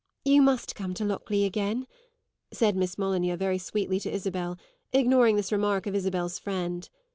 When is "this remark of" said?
5.35-5.93